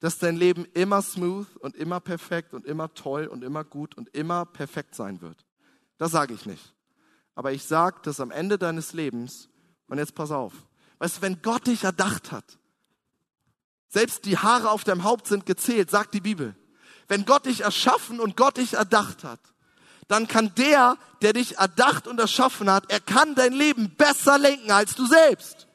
[0.01, 4.14] dass dein Leben immer smooth und immer perfekt und immer toll und immer gut und
[4.14, 5.45] immer perfekt sein wird.
[5.98, 6.74] Das sage ich nicht.
[7.35, 9.48] Aber ich sage, dass am Ende deines Lebens,
[9.88, 10.52] und jetzt pass auf,
[10.98, 12.59] weißt du, wenn Gott dich erdacht hat,
[13.88, 16.56] selbst die Haare auf deinem Haupt sind gezählt, sagt die Bibel.
[17.09, 19.40] Wenn Gott dich erschaffen und Gott dich erdacht hat,
[20.09, 24.70] dann kann der, der dich erdacht und erschaffen hat, er kann dein Leben besser lenken
[24.70, 25.66] als du selbst.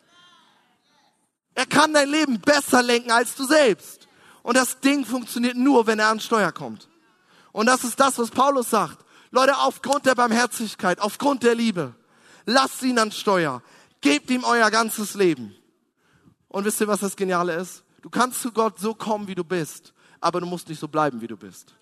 [1.53, 4.07] Er kann dein Leben besser lenken als du selbst.
[4.41, 6.88] Und das Ding funktioniert nur, wenn er an Steuer kommt.
[7.51, 9.05] Und das ist das, was Paulus sagt.
[9.32, 11.96] Leute, aufgrund der Barmherzigkeit, aufgrund der Liebe,
[12.46, 13.63] lasst ihn an Steuer.
[14.02, 15.56] Gebt ihm euer ganzes Leben.
[16.48, 17.84] Und wisst ihr, was das Geniale ist?
[18.02, 21.20] Du kannst zu Gott so kommen, wie du bist aber du musst nicht so bleiben,
[21.20, 21.74] wie du bist.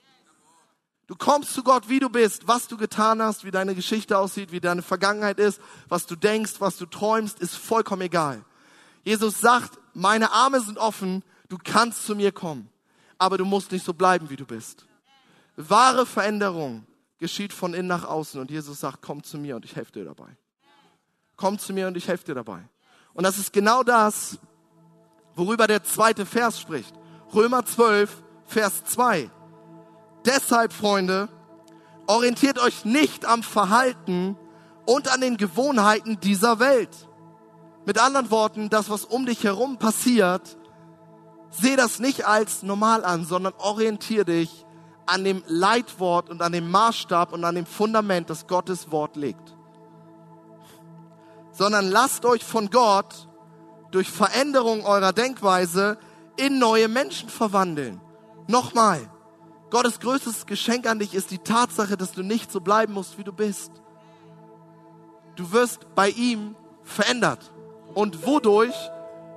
[1.06, 4.52] Du kommst zu Gott, wie du bist, was du getan hast, wie deine Geschichte aussieht,
[4.52, 5.60] wie deine Vergangenheit ist,
[5.90, 8.44] was du denkst, was du träumst, ist vollkommen egal.
[9.04, 12.70] Jesus sagt, meine Arme sind offen, du kannst zu mir kommen,
[13.18, 14.86] aber du musst nicht so bleiben, wie du bist.
[15.56, 16.86] Wahre Veränderung
[17.20, 20.06] geschieht von innen nach außen und Jesus sagt, komm zu mir und ich helfe dir
[20.06, 20.30] dabei.
[21.36, 22.62] Komm zu mir und ich helfe dir dabei.
[23.14, 24.40] Und das ist genau das,
[25.36, 26.94] worüber der zweite Vers spricht.
[27.34, 29.30] Römer 12, Vers 2.
[30.26, 31.30] Deshalb, Freunde,
[32.08, 34.38] orientiert euch nicht am Verhalten
[34.86, 37.08] und an den Gewohnheiten dieser Welt.
[37.86, 40.58] Mit anderen Worten, das, was um dich herum passiert,
[41.52, 44.66] Seh das nicht als normal an, sondern orientier dich
[45.10, 49.56] an dem Leitwort und an dem Maßstab und an dem Fundament, das Gottes Wort legt.
[51.52, 53.28] Sondern lasst euch von Gott
[53.92, 55.98] durch Veränderung eurer Denkweise
[56.38, 58.00] in neue Menschen verwandeln.
[58.48, 59.10] Nochmal,
[59.72, 63.24] Gottes größtes Geschenk an dich ist die Tatsache, dass du nicht so bleiben musst, wie
[63.24, 63.72] du bist.
[65.36, 67.52] Du wirst bei ihm verändert.
[67.94, 68.76] Und wodurch?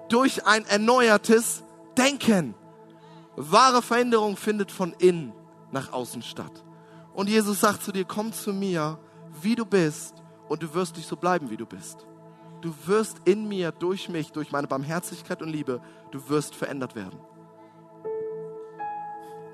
[0.09, 1.63] Durch ein erneuertes
[1.97, 2.55] Denken.
[3.37, 5.33] Wahre Veränderung findet von innen
[5.73, 6.65] nach außen statt.
[7.15, 8.99] Und Jesus sagt zu dir, komm zu mir,
[9.43, 12.07] wie du bist, und du wirst nicht so bleiben, wie du bist.
[12.61, 15.81] Du wirst in mir, durch mich, durch meine Barmherzigkeit und Liebe,
[16.11, 17.19] du wirst verändert werden.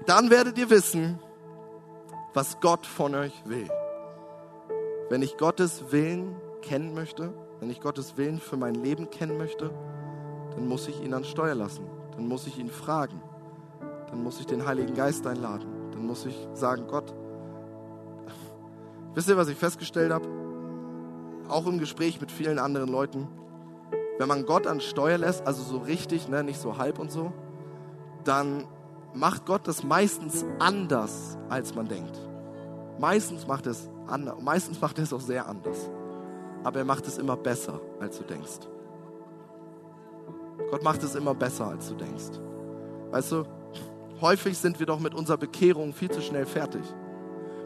[0.07, 1.19] Dann werdet ihr wissen,
[2.35, 3.69] was Gott von euch will.
[5.09, 9.71] Wenn ich Gottes Willen kennen möchte, wenn ich Gottes Willen für mein Leben kennen möchte,
[10.51, 11.87] dann muss ich ihn an Steuer lassen.
[12.13, 13.23] Dann muss ich ihn fragen.
[14.11, 17.13] Dann muss ich den Heiligen Geist einladen dann muss ich sagen, Gott,
[19.15, 20.29] wisst ihr, was ich festgestellt habe?
[21.49, 23.27] Auch im Gespräch mit vielen anderen Leuten.
[24.19, 27.33] Wenn man Gott an Steuer lässt, also so richtig, ne, nicht so halb und so,
[28.25, 28.65] dann
[29.13, 32.17] macht Gott das meistens anders, als man denkt.
[33.01, 35.91] Meistens macht es anders, meistens macht er es auch sehr anders.
[36.63, 38.69] Aber er macht es immer besser, als du denkst.
[40.71, 42.39] Gott macht es immer besser, als du denkst.
[43.11, 43.45] Weißt du,
[44.21, 46.83] Häufig sind wir doch mit unserer Bekehrung viel zu schnell fertig.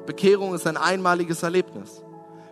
[0.07, 2.03] Bekehrung ist ein einmaliges Erlebnis.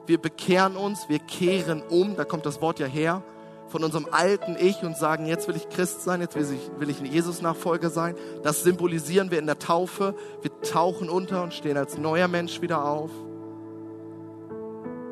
[0.06, 3.22] Wir bekehren uns, wir kehren um, da kommt das Wort ja her,
[3.68, 6.90] von unserem alten Ich und sagen, jetzt will ich Christ sein, jetzt will ich, will
[6.90, 8.16] ich ein Jesus-Nachfolger sein.
[8.42, 10.14] Das symbolisieren wir in der Taufe.
[10.42, 13.10] Wir tauchen unter und stehen als neuer Mensch wieder auf.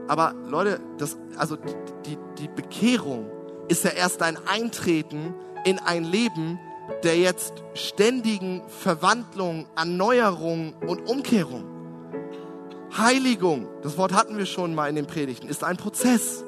[0.08, 3.30] Aber Leute, das, also die, die Bekehrung
[3.68, 6.58] ist ja erst ein Eintreten in ein Leben,
[7.02, 11.64] der jetzt ständigen Verwandlung, Erneuerung und Umkehrung.
[12.96, 16.44] Heiligung, das Wort hatten wir schon mal in den Predigten, ist ein Prozess.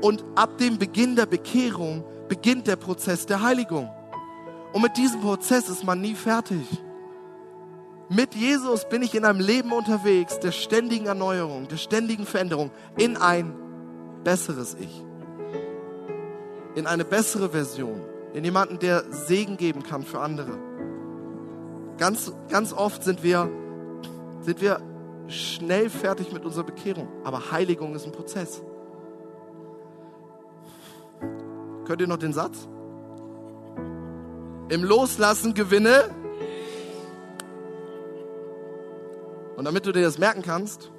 [0.00, 3.90] Und ab dem Beginn der Bekehrung beginnt der Prozess der Heiligung.
[4.72, 6.66] Und mit diesem Prozess ist man nie fertig.
[8.08, 13.16] Mit Jesus bin ich in einem Leben unterwegs der ständigen Erneuerung, der ständigen Veränderung in
[13.16, 13.54] ein
[14.24, 15.04] besseres Ich,
[16.74, 18.00] in eine bessere Version
[18.34, 20.58] in jemanden, der Segen geben kann für andere.
[21.98, 23.48] Ganz, ganz oft sind wir,
[24.40, 24.80] sind wir
[25.28, 28.60] schnell fertig mit unserer Bekehrung, aber Heiligung ist ein Prozess.
[31.86, 32.68] Könnt ihr noch den Satz?
[34.68, 36.10] Im Loslassen gewinne.
[39.56, 40.90] Und damit du dir das merken kannst,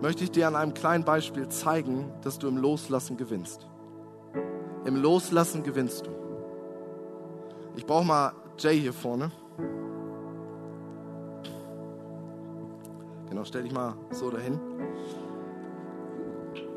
[0.00, 3.68] möchte ich dir an einem kleinen Beispiel zeigen, dass du im Loslassen gewinnst.
[4.84, 6.10] Im Loslassen gewinnst du.
[7.76, 9.30] Ich brauche mal Jay hier vorne.
[13.28, 14.60] Genau, stell dich mal so dahin.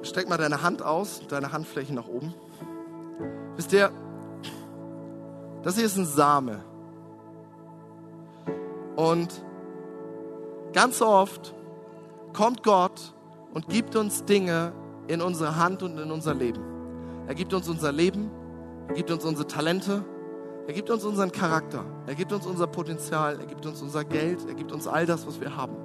[0.02, 2.34] Streck mal deine Hand aus, deine Handfläche nach oben.
[3.56, 3.92] Wisst ihr,
[5.64, 6.64] das hier ist ein Same.
[8.96, 9.44] Und
[10.74, 11.54] ganz oft
[12.34, 13.14] kommt Gott
[13.54, 14.72] und gibt uns Dinge
[15.08, 16.77] in unsere Hand und in unser Leben.
[17.28, 18.32] Er gibt uns unser Leben,
[18.88, 20.04] er gibt uns unsere Talente,
[20.66, 24.46] er gibt uns unseren Charakter, er gibt uns unser Potenzial, er gibt uns unser Geld,
[24.48, 25.76] er gibt uns all das, was wir haben.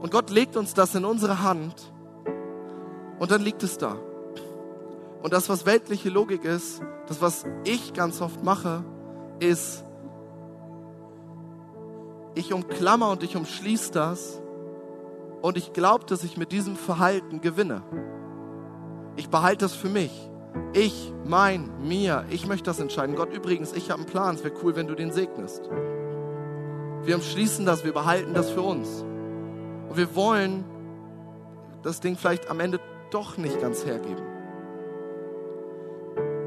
[0.00, 1.92] Und Gott legt uns das in unsere Hand
[3.18, 3.96] und dann liegt es da.
[5.22, 8.84] Und das, was weltliche Logik ist, das, was ich ganz oft mache,
[9.40, 9.84] ist,
[12.34, 14.40] ich umklammer und ich umschließe das
[15.42, 17.82] und ich glaube, dass ich mit diesem Verhalten gewinne.
[19.16, 20.10] Ich behalte das für mich.
[20.72, 23.16] Ich, mein, mir, ich möchte das entscheiden.
[23.16, 24.34] Gott, übrigens, ich habe einen Plan.
[24.34, 25.68] Es wäre cool, wenn du den segnest.
[27.02, 29.02] Wir umschließen das, wir behalten das für uns.
[29.88, 30.64] Und wir wollen
[31.82, 32.78] das Ding vielleicht am Ende
[33.10, 34.22] doch nicht ganz hergeben.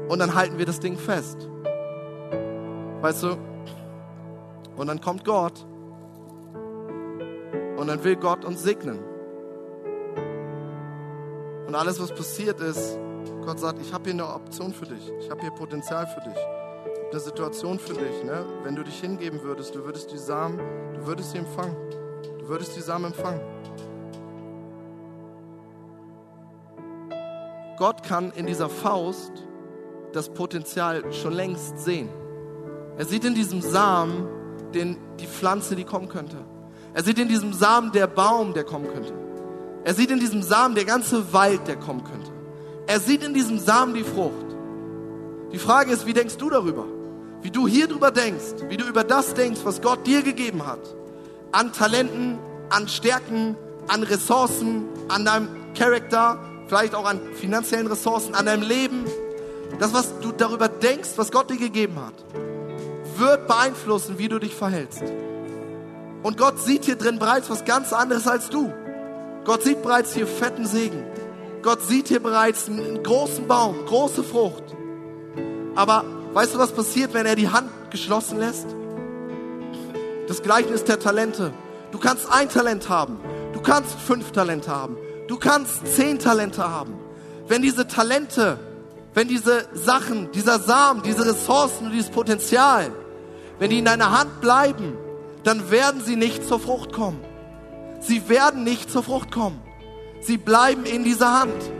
[0.08, 1.48] Und dann halten wir das Ding fest.
[3.00, 3.36] Weißt du?
[4.76, 5.66] Und dann kommt Gott.
[7.76, 8.98] Und dann will Gott uns segnen.
[11.74, 12.96] Und alles, was passiert ist,
[13.44, 15.10] Gott sagt, ich habe hier eine Option für dich.
[15.18, 16.38] Ich habe hier Potenzial für dich.
[17.10, 18.22] Eine Situation für dich.
[18.22, 18.46] Ne?
[18.62, 20.58] Wenn du dich hingeben würdest, du würdest die Samen,
[20.94, 21.74] du würdest sie empfangen.
[22.38, 23.40] Du würdest die Samen empfangen.
[27.76, 29.32] Gott kann in dieser Faust
[30.12, 32.08] das Potenzial schon längst sehen.
[32.98, 34.28] Er sieht in diesem Samen
[34.72, 36.36] den, die Pflanze, die kommen könnte.
[36.92, 39.23] Er sieht in diesem Samen der Baum, der kommen könnte.
[39.84, 42.30] Er sieht in diesem Samen der ganze Wald, der kommen könnte.
[42.86, 44.46] Er sieht in diesem Samen die Frucht.
[45.52, 46.86] Die Frage ist, wie denkst du darüber?
[47.44, 50.80] wie du hier drüber denkst, wie du über das denkst, was Gott dir gegeben hat,
[51.52, 52.38] an Talenten,
[52.70, 53.54] an Stärken,
[53.86, 59.04] an Ressourcen, an deinem Charakter, vielleicht auch an finanziellen Ressourcen, an deinem Leben,
[59.78, 62.14] das, was du darüber denkst, was Gott dir gegeben hat,
[63.18, 65.02] wird beeinflussen, wie du dich verhältst.
[66.22, 68.72] Und Gott sieht hier drin bereits was ganz anderes als du.
[69.44, 71.04] Gott sieht bereits hier fetten Segen.
[71.62, 74.64] Gott sieht hier bereits einen großen Baum, große Frucht.
[75.74, 78.66] Aber weißt du, was passiert, wenn er die Hand geschlossen lässt?
[80.28, 81.52] Das Gleichnis der Talente.
[81.90, 83.18] Du kannst ein Talent haben.
[83.52, 84.96] Du kannst fünf Talente haben.
[85.28, 86.94] Du kannst zehn Talente haben.
[87.46, 88.58] Wenn diese Talente
[89.14, 92.90] wenn diese Sachen, dieser Samen, diese Ressourcen und dieses Potenzial,
[93.60, 94.96] wenn die in deiner Hand bleiben,
[95.44, 97.20] dann werden sie nicht zur Frucht kommen.
[98.06, 99.60] Sie werden nicht zur Frucht kommen.
[100.20, 101.70] Sie bleiben in dieser Hand.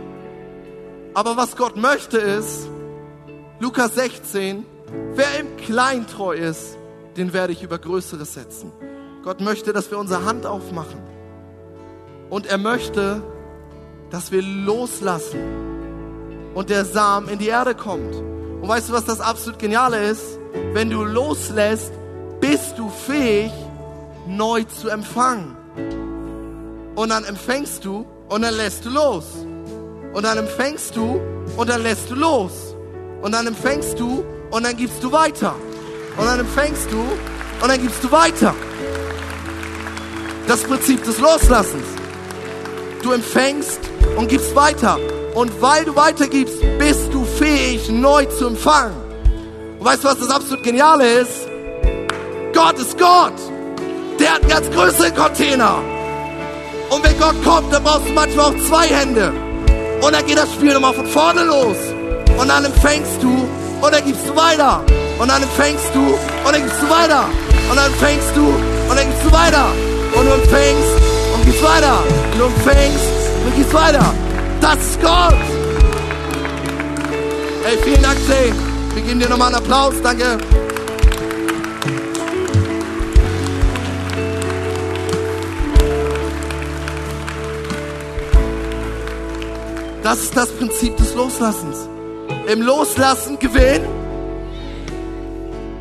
[1.13, 2.67] Aber was Gott möchte ist,
[3.59, 4.65] Lukas 16,
[5.13, 6.77] wer im Klein treu ist,
[7.15, 8.71] den werde ich über Größeres setzen.
[9.23, 11.01] Gott möchte, dass wir unsere Hand aufmachen.
[12.29, 13.21] Und er möchte,
[14.09, 15.39] dass wir loslassen
[16.53, 18.15] und der Samen in die Erde kommt.
[18.15, 20.39] Und weißt du, was das absolut Geniale ist?
[20.73, 21.93] Wenn du loslässt,
[22.39, 23.51] bist du fähig,
[24.27, 25.55] neu zu empfangen.
[26.95, 29.25] Und dann empfängst du und dann lässt du los.
[30.13, 31.19] Und dann empfängst du
[31.57, 32.75] und dann lässt du los.
[33.21, 35.55] Und dann empfängst du und dann gibst du weiter.
[36.17, 36.99] Und dann empfängst du
[37.61, 38.55] und dann gibst du weiter.
[40.47, 41.85] Das Prinzip des Loslassens.
[43.01, 43.79] Du empfängst
[44.15, 44.97] und gibst weiter.
[45.33, 48.95] Und weil du weitergibst, bist du fähig, neu zu empfangen.
[49.79, 51.47] Und weißt du, was das absolut Geniale ist?
[52.53, 53.33] Gott ist Gott.
[54.17, 55.94] Der hat einen ganz größeren Container.
[56.89, 59.33] Und wenn Gott kommt, dann brauchst du manchmal auch zwei Hände.
[60.01, 61.77] Und dann geht das Spiel nochmal von vorne los.
[62.37, 63.47] Und dann empfängst du
[63.81, 64.81] und dann gibst du weiter.
[65.19, 67.25] Und dann empfängst du und dann gibst du weiter.
[67.69, 68.45] Und dann empfängst du
[68.89, 69.65] und dann gibst du weiter.
[70.13, 70.91] Und du empfängst
[71.33, 72.03] und gibst weiter.
[72.33, 73.05] Und du empfängst
[73.45, 74.13] und gibst weiter.
[74.61, 75.35] Das ist Gott.
[77.63, 78.53] Hey, vielen Dank, Jay.
[78.93, 79.93] Wir geben dir nochmal einen Applaus.
[80.03, 80.37] Danke.
[90.05, 91.89] Das ist das Prinzip des Loslassens.
[92.45, 93.87] Im Loslassen gewinnen.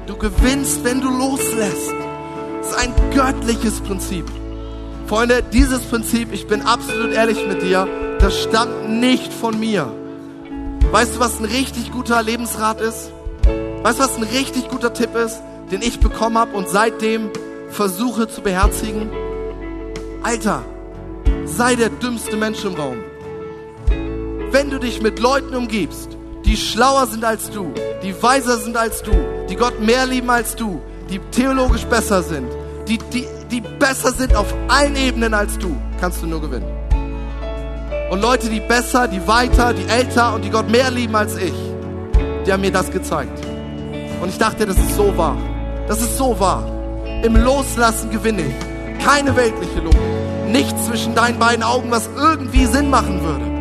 [0.07, 1.93] Du gewinnst, wenn du loslässt.
[2.59, 4.25] Das ist ein göttliches Prinzip.
[5.09, 7.87] Freunde, dieses Prinzip, ich bin absolut ehrlich mit dir,
[8.19, 9.93] das stammt nicht von mir.
[10.91, 13.13] Weißt du, was ein richtig guter Lebensrat ist?
[13.83, 17.29] Weißt du, was ein richtig guter Tipp ist, den ich bekommen habe und seitdem
[17.69, 19.11] versuche zu beherzigen?
[20.23, 20.65] Alter,
[21.45, 23.05] sei der dümmste Mensch im Raum.
[24.55, 26.11] Wenn du dich mit Leuten umgibst,
[26.45, 29.11] die schlauer sind als du, die weiser sind als du,
[29.51, 32.47] die Gott mehr lieben als du, die theologisch besser sind,
[32.87, 36.71] die, die, die besser sind auf allen Ebenen als du, kannst du nur gewinnen.
[38.13, 41.53] Und Leute, die besser, die weiter, die älter und die Gott mehr lieben als ich,
[42.47, 43.45] die haben mir das gezeigt.
[44.23, 45.37] Und ich dachte, das ist so wahr.
[45.89, 46.65] Das ist so wahr.
[47.25, 49.05] Im Loslassen gewinne ich.
[49.05, 49.99] Keine weltliche Logik.
[50.47, 53.54] Nichts zwischen deinen beiden Augen, was irgendwie Sinn machen würde.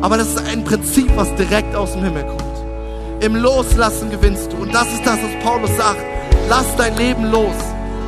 [0.00, 2.42] Aber das ist ein Prinzip, was direkt aus dem Himmel kommt.
[3.20, 4.58] Im Loslassen gewinnst du.
[4.58, 6.00] Und das ist das, was Paulus sagt.
[6.48, 7.54] Lass dein Leben los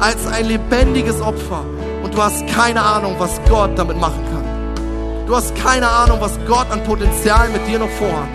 [0.00, 1.64] als ein lebendiges Opfer.
[2.02, 5.26] Und du hast keine Ahnung, was Gott damit machen kann.
[5.26, 8.28] Du hast keine Ahnung, was Gott an Potenzial mit dir noch vorhat.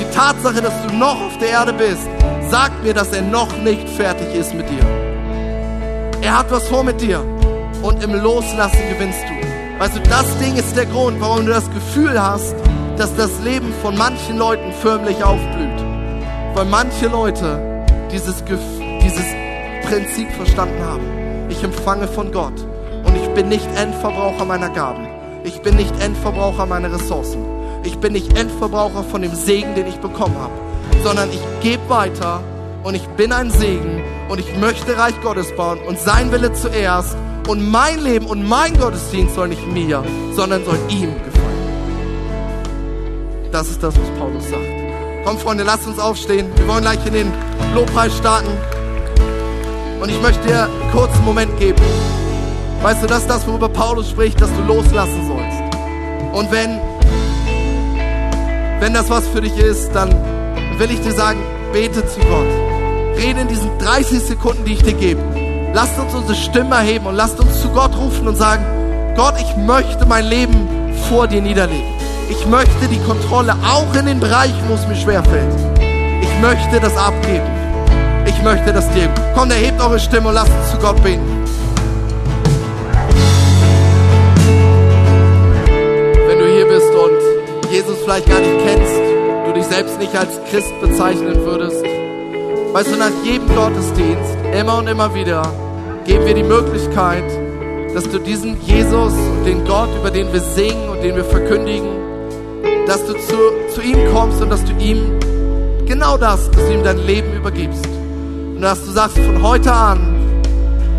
[0.00, 2.08] Die Tatsache, dass du noch auf der Erde bist,
[2.50, 4.84] sagt mir, dass er noch nicht fertig ist mit dir.
[6.20, 7.24] Er hat was vor mit dir
[7.82, 9.80] und im Loslassen gewinnst du.
[9.80, 12.54] Weißt du, das Ding ist der Grund, warum du das Gefühl hast,
[12.96, 15.80] dass das Leben von manchen Leuten förmlich aufblüht.
[16.54, 18.44] Weil manche Leute dieses,
[19.02, 19.26] dieses
[19.88, 21.02] Prinzip verstanden haben.
[21.48, 22.60] Ich empfange von Gott
[23.04, 25.06] und ich bin nicht Endverbraucher meiner Gaben.
[25.44, 27.44] Ich bin nicht Endverbraucher meiner Ressourcen.
[27.84, 30.52] Ich bin nicht Endverbraucher von dem Segen, den ich bekommen habe,
[31.02, 32.40] sondern ich gebe weiter
[32.84, 37.16] und ich bin ein Segen und ich möchte Reich Gottes bauen und sein Wille zuerst
[37.48, 41.31] und mein Leben und mein Gottesdienst soll nicht mir, sondern soll ihm gefallen.
[43.52, 44.64] Das ist das, was Paulus sagt.
[45.26, 46.50] Komm, Freunde, lasst uns aufstehen.
[46.56, 47.32] Wir wollen gleich in den
[47.74, 48.48] Lobpreis starten.
[50.00, 51.82] Und ich möchte dir einen kurzen Moment geben.
[52.80, 55.76] Weißt du, das ist das, worüber Paulus spricht, dass du loslassen sollst.
[56.32, 56.80] Und wenn,
[58.80, 60.10] wenn das was für dich ist, dann
[60.78, 61.38] will ich dir sagen,
[61.74, 63.18] bete zu Gott.
[63.18, 65.20] Rede in diesen 30 Sekunden, die ich dir gebe.
[65.74, 68.64] Lasst uns unsere Stimme erheben und lasst uns zu Gott rufen und sagen,
[69.14, 70.66] Gott, ich möchte mein Leben
[71.10, 72.01] vor dir niederlegen.
[72.32, 75.54] Ich möchte die Kontrolle auch in den Bereichen, wo es mir schwerfällt.
[76.22, 77.46] Ich möchte das abgeben.
[78.26, 79.10] Ich möchte das dir.
[79.34, 81.44] Komm, erhebt eure Stimme und lasst uns zu Gott beten.
[86.26, 89.00] Wenn du hier bist und Jesus vielleicht gar nicht kennst,
[89.46, 91.84] du dich selbst nicht als Christ bezeichnen würdest,
[92.72, 95.42] weißt du, nach jedem Gottesdienst, immer und immer wieder,
[96.06, 97.24] geben wir die Möglichkeit,
[97.94, 102.11] dass du diesen Jesus und den Gott, über den wir singen und den wir verkündigen,
[102.92, 103.36] dass du zu,
[103.74, 105.18] zu ihm kommst und dass du ihm
[105.86, 107.86] genau das, dass du ihm dein Leben übergibst.
[107.86, 110.14] Und dass du sagst, von heute an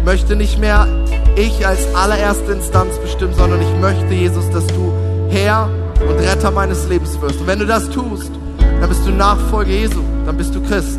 [0.04, 0.88] möchte nicht mehr
[1.36, 4.92] ich als allererste Instanz bestimmen, sondern ich möchte, Jesus, dass du
[5.30, 5.70] Herr
[6.00, 7.42] und Retter meines Lebens wirst.
[7.42, 10.98] Und wenn du das tust, dann bist du Nachfolger Jesu, dann bist du Christ.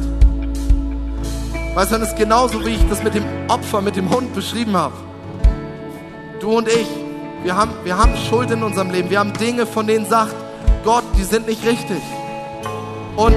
[1.75, 4.77] Weißt du, das ist genauso, wie ich das mit dem Opfer, mit dem Hund beschrieben
[4.77, 4.95] habe.
[6.39, 6.87] Du und ich,
[7.43, 9.11] wir haben, wir haben Schuld in unserem Leben.
[9.11, 10.44] Wir haben Dinge, von denen sagt
[10.85, 12.03] Gott, die sind nicht richtig.
[13.17, 13.35] Und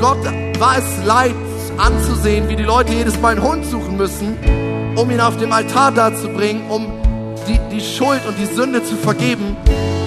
[0.00, 0.18] Gott
[0.58, 1.34] war es leid
[1.78, 4.36] anzusehen, wie die Leute jedes Mal einen Hund suchen müssen,
[4.96, 6.86] um ihn auf dem Altar darzubringen, um
[7.46, 9.56] die, die Schuld und die Sünde zu vergeben.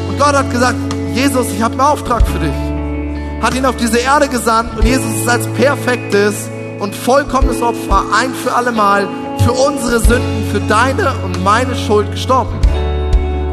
[0.10, 0.76] Und Gott hat gesagt,
[1.14, 3.42] Jesus, ich habe einen Auftrag für dich.
[3.42, 6.50] Hat ihn auf diese Erde gesandt und Jesus ist als perfektes
[6.80, 9.08] und vollkommenes Opfer ein für allemal
[9.46, 12.60] für unsere Sünden, für deine und meine Schuld gestorben.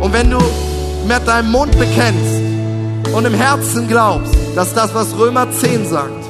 [0.01, 0.39] Und wenn du
[1.07, 2.43] mit deinem Mund bekennst
[3.13, 6.25] und im Herzen glaubst, dass das, was Römer 10 sagt,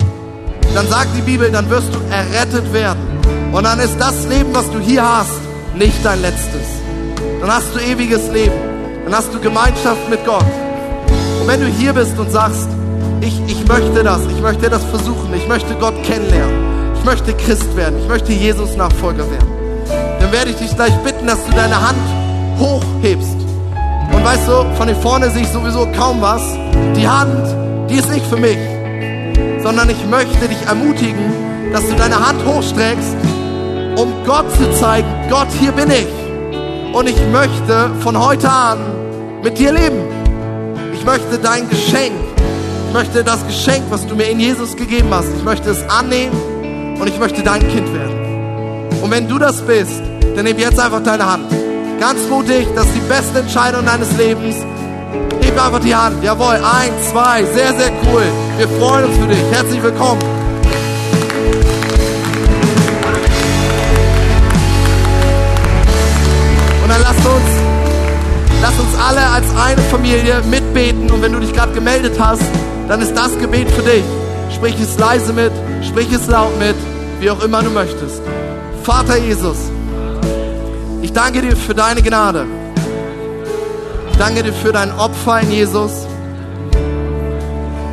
[0.74, 3.00] dann sagt die Bibel, dann wirst du errettet werden.
[3.52, 5.40] Und dann ist das Leben, was du hier hast,
[5.76, 6.66] nicht dein letztes.
[7.40, 8.54] Dann hast du ewiges Leben.
[9.04, 10.44] Dann hast du Gemeinschaft mit Gott.
[11.40, 12.68] Und wenn du hier bist und sagst,
[13.20, 17.76] ich, ich möchte das, ich möchte das versuchen, ich möchte Gott kennenlernen, ich möchte Christ
[17.76, 19.48] werden, ich möchte Jesus Nachfolger werden,
[20.20, 21.98] dann werde ich dich gleich bitten, dass du deine Hand
[22.58, 23.41] hochhebst.
[24.22, 26.56] Und weißt du, von hier vorne sehe ich sowieso kaum was.
[26.94, 27.44] Die Hand,
[27.90, 28.56] die ist nicht für mich,
[29.64, 33.16] sondern ich möchte dich ermutigen, dass du deine Hand hochstreckst,
[33.96, 36.06] um Gott zu zeigen, Gott, hier bin ich.
[36.94, 38.78] Und ich möchte von heute an
[39.42, 40.04] mit dir leben.
[40.94, 42.14] Ich möchte dein Geschenk,
[42.86, 46.96] ich möchte das Geschenk, was du mir in Jesus gegeben hast, ich möchte es annehmen
[47.00, 48.92] und ich möchte dein Kind werden.
[49.02, 50.00] Und wenn du das bist,
[50.36, 51.61] dann nimm jetzt einfach deine Hand.
[52.02, 54.56] Ganz mutig, das ist die beste Entscheidung deines Lebens.
[55.40, 56.20] Heb einfach die Hand.
[56.24, 58.24] Jawohl, eins, zwei, sehr, sehr cool.
[58.58, 59.38] Wir freuen uns für dich.
[59.52, 60.20] Herzlich willkommen.
[66.82, 67.50] Und dann lasst uns,
[68.62, 71.08] lasst uns alle als eine Familie mitbeten.
[71.08, 72.42] Und wenn du dich gerade gemeldet hast,
[72.88, 74.02] dann ist das Gebet für dich.
[74.52, 75.52] Sprich es leise mit,
[75.88, 76.74] sprich es laut mit,
[77.20, 78.22] wie auch immer du möchtest.
[78.82, 79.70] Vater Jesus,
[81.02, 82.46] ich danke dir für deine Gnade.
[84.10, 86.06] Ich danke dir für dein Opfer in Jesus.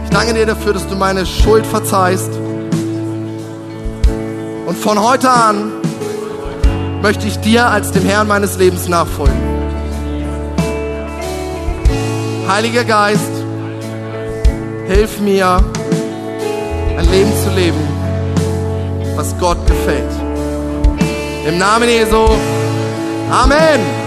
[0.05, 2.31] Ich danke dir dafür, dass du meine Schuld verzeihst.
[4.65, 5.71] Und von heute an
[7.01, 9.49] möchte ich dir als dem Herrn meines Lebens nachfolgen.
[12.47, 13.31] Heiliger Geist,
[14.87, 15.63] hilf mir,
[16.97, 17.79] ein Leben zu leben,
[19.15, 20.11] was Gott gefällt.
[21.47, 22.27] Im Namen Jesu.
[23.31, 23.98] Amen.